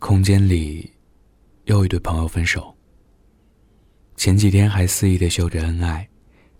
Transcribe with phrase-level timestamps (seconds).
[0.00, 0.90] 空间里，
[1.64, 2.74] 又一对朋友分手。
[4.16, 6.08] 前几天还肆意的秀着恩爱，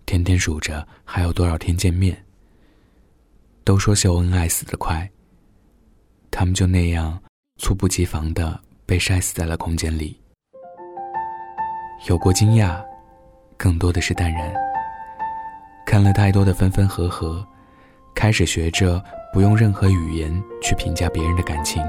[0.05, 2.23] 天天数着还有多少天见面。
[3.65, 5.11] 都说秀恩爱死得快，
[6.31, 7.19] 他们就那样
[7.57, 10.21] 猝不及防的被晒死在了空间里。
[12.09, 12.79] 有过惊讶，
[13.57, 14.53] 更多的是淡然。
[15.87, 17.45] 看了太多的分分合合，
[18.15, 19.03] 开始学着
[19.33, 20.31] 不用任何语言
[20.63, 21.83] 去评价别人的感情。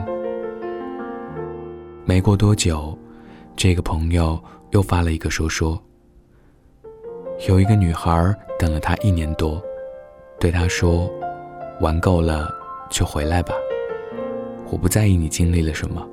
[2.11, 2.93] 没过多久，
[3.55, 4.37] 这个朋友
[4.71, 5.81] 又发了一个说说。
[7.47, 9.63] 有一个女孩等了他一年多，
[10.37, 11.09] 对他说
[11.79, 12.53] ：“玩够了
[12.89, 13.53] 就回来吧，
[14.69, 16.05] 我不在意你经历了什么。”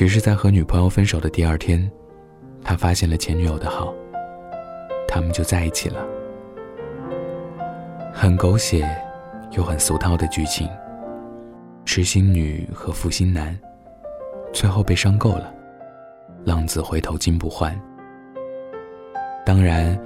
[0.00, 1.86] 于是，在和女朋友分手的第二天，
[2.64, 3.92] 他发现了前女友的好，
[5.06, 6.02] 他们就在一起了。
[8.14, 8.88] 很狗血，
[9.50, 10.66] 又很俗套的剧情。
[11.84, 13.54] 痴心女和负心男。
[14.52, 15.52] 最后被伤够了，
[16.44, 17.78] 浪子回头金不换。
[19.44, 19.98] 当然，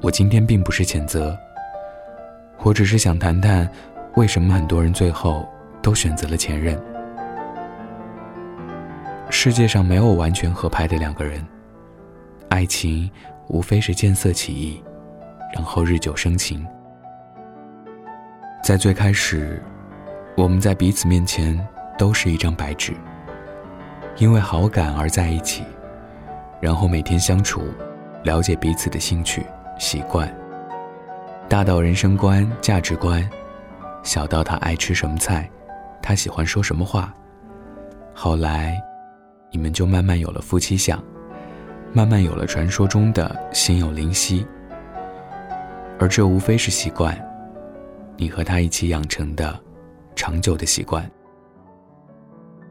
[0.00, 1.36] 我今天并不是谴责，
[2.62, 3.68] 我只是想谈谈，
[4.14, 5.48] 为什么很多人最后
[5.82, 6.80] 都选择了前任。
[9.30, 11.44] 世界上没有完全合拍的两个人，
[12.48, 13.10] 爱情
[13.48, 14.82] 无非是见色起意，
[15.54, 16.64] 然后日久生情。
[18.62, 19.62] 在最开始，
[20.36, 21.58] 我们在彼此面前
[21.98, 22.94] 都是一张白纸。
[24.16, 25.64] 因为好感而在一起，
[26.60, 27.62] 然后每天相处，
[28.22, 29.44] 了解彼此的兴趣、
[29.78, 30.32] 习惯，
[31.48, 33.28] 大到人生观、价值观，
[34.04, 35.50] 小到他爱吃什么菜，
[36.00, 37.12] 他喜欢说什么话。
[38.14, 38.80] 后来，
[39.50, 41.02] 你们就慢慢有了夫妻相，
[41.92, 44.46] 慢慢有了传说中的心有灵犀。
[45.98, 47.20] 而这无非是习惯，
[48.16, 49.58] 你和他一起养成的
[50.14, 51.10] 长久的习惯。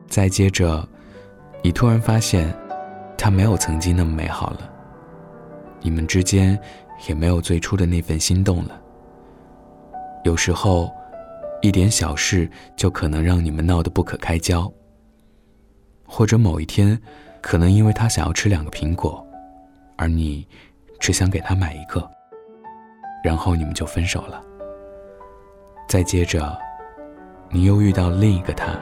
[0.08, 0.88] 再接着。
[1.64, 2.54] 你突然发现，
[3.18, 4.70] 他没有曾经那么美好了。
[5.80, 6.60] 你们之间
[7.08, 8.80] 也没有最初的那份心动了。
[10.26, 10.92] 有时候，
[11.62, 14.70] 一点小事就可能让你们闹得不可开交。
[16.06, 17.00] 或者某一天，
[17.42, 19.26] 可能因为他想要吃两个苹果，
[19.96, 20.46] 而你
[21.00, 22.06] 只想给他买一个，
[23.24, 24.44] 然后你们就分手了。
[25.88, 26.58] 再接着，
[27.50, 28.78] 你又遇到另一个他，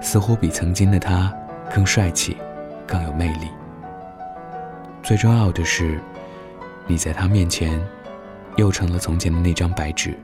[0.00, 1.36] 似乎比曾经的他。
[1.74, 2.36] 更帅气，
[2.86, 3.48] 更有魅力。
[5.02, 5.98] 最重要的是，
[6.86, 7.84] 你在他面前，
[8.56, 10.16] 又成了从前的那张白纸。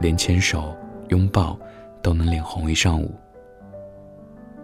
[0.00, 0.74] 连牵手、
[1.08, 1.58] 拥抱
[2.00, 3.14] 都能脸红一上午。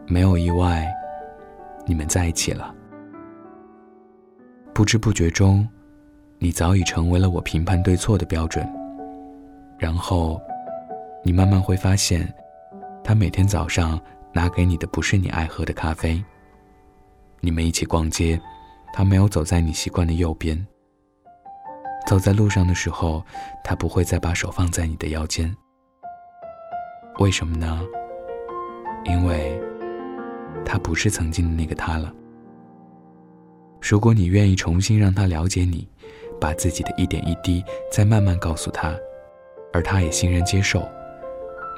[0.07, 0.89] 没有意外，
[1.85, 2.75] 你们在一起了。
[4.73, 5.69] 不知不觉中，
[6.39, 8.67] 你早已成为了我评判对错的标准。
[9.77, 10.41] 然后，
[11.23, 12.27] 你慢慢会发现，
[13.05, 14.01] 他每天早上。
[14.33, 16.23] 拿给你的不是你爱喝的咖啡。
[17.41, 18.41] 你们一起逛街，
[18.93, 20.67] 他没有走在你习惯的右边。
[22.07, 23.25] 走在路上的时候，
[23.63, 25.55] 他不会再把手放在你的腰间。
[27.19, 27.85] 为什么呢？
[29.05, 29.61] 因为，
[30.65, 32.13] 他不是曾经的那个他了。
[33.81, 35.89] 如果你愿意重新让他了解你，
[36.41, 38.97] 把自己的一点一滴再慢慢告诉他，
[39.73, 40.89] 而他也欣然接受，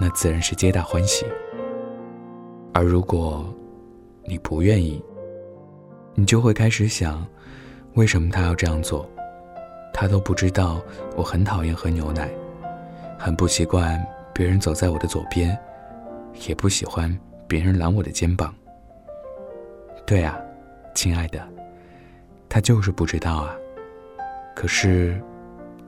[0.00, 1.26] 那自然是皆大欢喜。
[2.72, 3.44] 而如果，
[4.24, 5.02] 你不愿意，
[6.14, 7.26] 你就会开始想，
[7.94, 9.08] 为什么他要这样做？
[9.92, 10.80] 他都不知道
[11.16, 12.30] 我很讨厌喝牛奶，
[13.18, 14.00] 很不习惯
[14.32, 15.58] 别人走在我的左边，
[16.46, 17.14] 也不喜欢
[17.48, 18.54] 别人揽我的肩膀。
[20.06, 20.38] 对啊，
[20.94, 21.42] 亲爱的，
[22.48, 23.56] 他就是不知道啊。
[24.54, 25.20] 可是，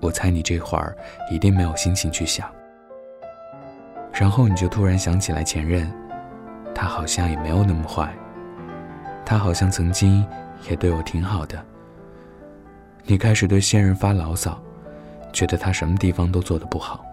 [0.00, 0.96] 我猜你这会儿
[1.30, 2.50] 一定没有心情去想。
[4.12, 5.88] 然后你就突然想起来前任。
[6.74, 8.12] 他好像也没有那么坏，
[9.24, 10.26] 他好像曾经
[10.68, 11.62] 也对我挺好的。
[13.04, 14.60] 你开始对现任发牢骚，
[15.32, 17.04] 觉得他什么地方都做得不好，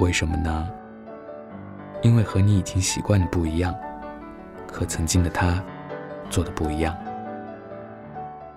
[0.00, 0.68] 为什么呢？
[2.02, 3.74] 因为和你已经习惯的不一样，
[4.72, 5.62] 和曾经的他
[6.28, 6.96] 做的不一样。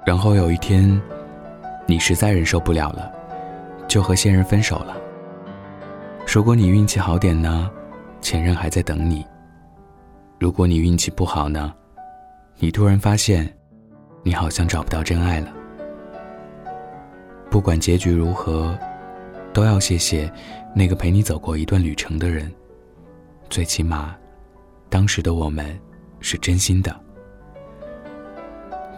[0.06, 1.02] 然后有一天，
[1.86, 3.12] 你实在忍受不了了，
[3.88, 4.96] 就和现任分手了。
[6.26, 7.70] 如果你运气好点呢，
[8.22, 9.26] 前任还在等你。
[10.44, 11.74] 如果你运气不好呢？
[12.58, 13.50] 你突然发现，
[14.24, 15.48] 你好像找不到真爱了。
[17.50, 18.78] 不管结局如何，
[19.54, 20.30] 都要谢谢
[20.76, 22.52] 那个陪你走过一段旅程的人。
[23.50, 24.18] 最起码，
[24.90, 25.80] 当时的我们
[26.20, 26.94] 是真心的。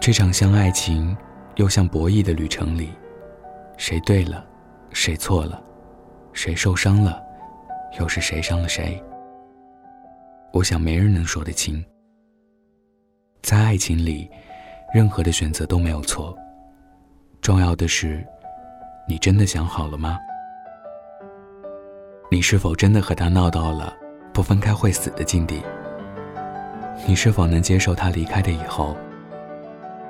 [0.01, 1.15] 这场像爱情
[1.57, 2.89] 又像博弈的旅程里，
[3.77, 4.44] 谁对了，
[4.94, 5.62] 谁错了，
[6.33, 7.21] 谁受伤了，
[8.00, 9.00] 又是谁伤了谁？
[10.56, 11.84] 我想没人能说得清。
[13.42, 14.30] 在爱情里，
[14.94, 16.34] 任何的选择都没有错。
[17.42, 18.25] 重要的是，
[19.06, 20.18] 你真的想好了吗？
[22.31, 23.94] 你是否真的和他闹到了
[24.34, 25.62] 不分开会死的境地？
[27.06, 28.96] 你是否能接受他离开的以后？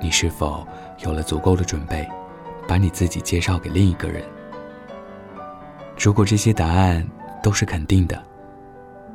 [0.00, 0.64] 你是否
[1.00, 2.08] 有了足够的准备，
[2.68, 4.22] 把你自己介绍给另一个人？
[5.98, 7.04] 如果这些答案
[7.42, 8.22] 都是肯定的，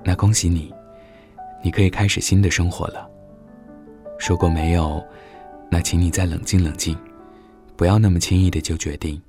[0.03, 0.73] 那恭喜你，
[1.61, 3.09] 你可以开始新的生活了。
[4.27, 5.03] 如果没有，
[5.69, 6.97] 那请你再冷静冷静，
[7.75, 9.21] 不要那么轻易的就决定。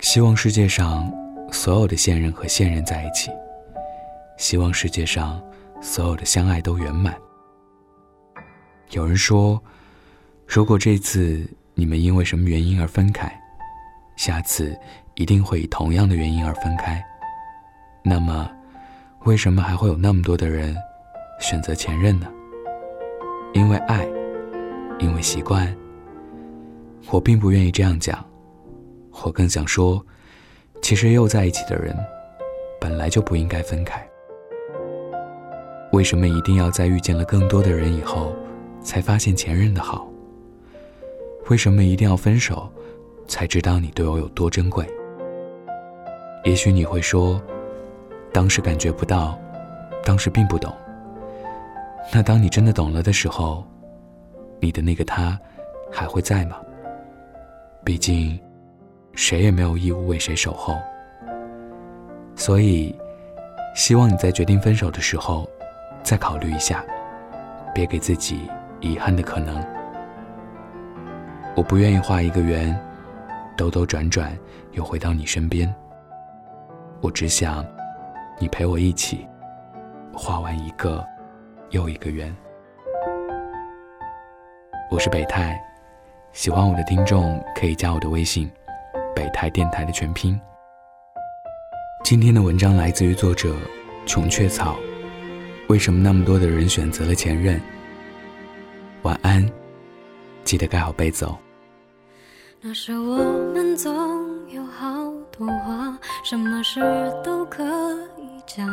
[0.00, 1.10] 希望世界上
[1.50, 3.30] 所有的现任和现任在一起，
[4.36, 5.42] 希望世界上
[5.80, 7.14] 所有的相爱都圆满。
[8.90, 9.60] 有人说，
[10.46, 13.32] 如果这次你们因为什么原因而分开，
[14.16, 14.78] 下次
[15.14, 17.02] 一定会以同样的原因而分开。
[18.02, 18.50] 那么，
[19.24, 20.76] 为什么还会有那么多的人
[21.40, 22.26] 选择前任呢？
[23.54, 24.06] 因为爱，
[24.98, 25.74] 因为习惯。
[27.10, 28.22] 我并不愿意这样讲，
[29.24, 30.04] 我更想说，
[30.82, 31.96] 其实又在一起的人，
[32.78, 34.06] 本来就不应该分开。
[35.92, 38.34] 为什么一定要在遇见了更多的人以后，
[38.82, 40.06] 才发现前任的好？
[41.48, 42.70] 为什么一定要分手，
[43.26, 44.86] 才知道你对我有多珍贵？
[46.44, 47.40] 也许你会说，
[48.34, 49.38] 当时感觉不到，
[50.04, 50.74] 当时并不懂。
[52.12, 53.64] 那当你真的懂了的时候，
[54.58, 55.38] 你的那个他
[55.88, 56.56] 还会在吗？
[57.84, 58.36] 毕竟，
[59.14, 60.76] 谁也没有义务为谁守候。
[62.34, 62.92] 所以，
[63.76, 65.48] 希望你在决定分手的时候，
[66.02, 66.84] 再考虑一下，
[67.72, 68.50] 别给自己
[68.80, 69.64] 遗憾的可能。
[71.54, 72.76] 我不愿意画一个圆，
[73.56, 74.36] 兜兜转转
[74.72, 75.72] 又回到你身边。
[77.00, 77.64] 我只想，
[78.44, 79.26] 你陪我一起
[80.12, 81.02] 画完一个。
[81.70, 82.32] 又一个圆。
[84.90, 85.58] 我是北泰，
[86.32, 88.48] 喜欢我的听众可以加我的微信
[89.16, 90.38] “北泰电台”的全拼。
[92.04, 93.56] 今天的文章来自于作者
[94.04, 94.76] 穷雀草。
[95.68, 97.58] 为什么那么多的人选择了前任？
[99.04, 99.50] 晚安，
[100.44, 101.38] 记得盖好被子哦。
[102.60, 103.16] 那时我
[103.54, 103.90] 们总
[104.50, 104.86] 有好
[105.32, 106.80] 多话，什么事
[107.24, 107.64] 都可。
[108.56, 108.68] 讲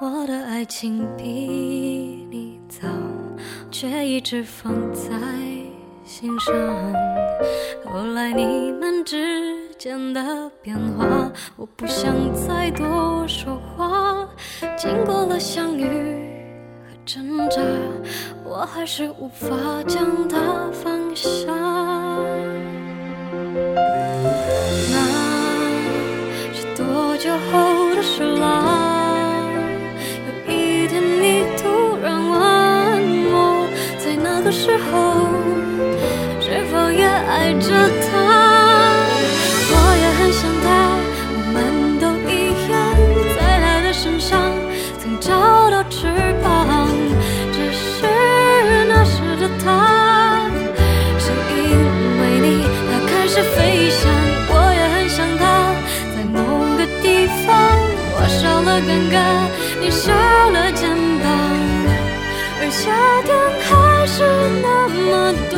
[0.00, 2.86] 我的爱情比你早，
[3.68, 5.10] 却一直放在
[6.04, 6.54] 心上。
[7.84, 14.28] 后来你们之间的变化，我不想再多说话。
[14.76, 15.84] 经过了相遇
[16.84, 17.60] 和挣扎，
[18.44, 19.48] 我还是无法
[19.88, 20.38] 将它
[20.70, 21.61] 放下。
[37.72, 38.12] 着他？
[39.72, 40.66] 我也很想他，
[41.34, 41.56] 我们
[41.98, 42.30] 都一
[42.70, 42.72] 样，
[43.34, 44.30] 在他的身上
[45.00, 45.32] 曾找
[45.70, 46.06] 到翅
[46.44, 46.46] 膀。
[47.52, 48.04] 只是
[48.88, 49.66] 那时的他，
[51.18, 51.24] 是
[51.56, 51.60] 因
[52.20, 52.46] 为你，
[52.90, 53.56] 他开始飞
[53.90, 54.00] 翔。
[54.48, 55.42] 我也很想他，
[56.14, 56.36] 在某
[56.76, 57.50] 个地方，
[58.14, 59.16] 我少了尴尬，
[59.80, 60.12] 你少
[60.50, 60.82] 了肩
[61.22, 61.24] 膀，
[62.60, 62.82] 而夏
[63.24, 63.30] 天
[63.64, 63.70] 还
[64.06, 64.16] 是
[64.62, 65.00] 那么
[65.50, 65.56] 短，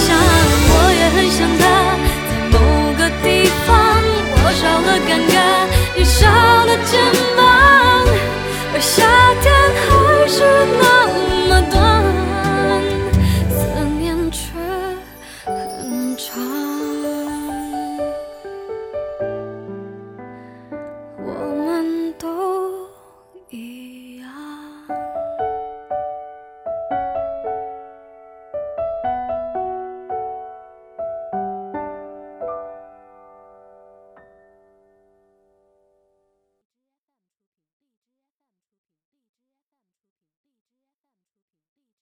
[0.00, 0.29] 想